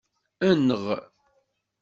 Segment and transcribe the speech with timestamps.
[0.49, 0.83] Enɣ.